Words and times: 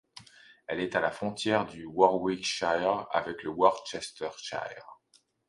Il 0.73 0.79
est 0.79 0.95
à 0.95 0.99
la 0.99 1.11
frontière 1.11 1.67
du 1.67 1.85
Warwickshire 1.85 3.05
avec 3.11 3.43
le 3.43 3.51
Worcestershire. 3.51 4.99